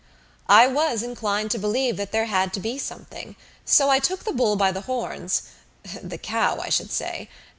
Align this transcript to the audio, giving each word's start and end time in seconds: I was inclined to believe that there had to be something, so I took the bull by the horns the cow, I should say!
I 0.49 0.65
was 0.65 1.03
inclined 1.03 1.51
to 1.51 1.59
believe 1.59 1.95
that 1.97 2.11
there 2.11 2.25
had 2.25 2.53
to 2.53 2.59
be 2.59 2.79
something, 2.79 3.35
so 3.65 3.91
I 3.91 3.99
took 3.99 4.23
the 4.23 4.33
bull 4.33 4.55
by 4.55 4.71
the 4.71 4.81
horns 4.89 5.43
the 6.01 6.17
cow, 6.17 6.59
I 6.59 6.69
should 6.69 6.89
say! 6.91 7.29